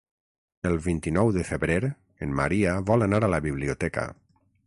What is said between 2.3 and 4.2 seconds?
Maria vol anar a la biblioteca.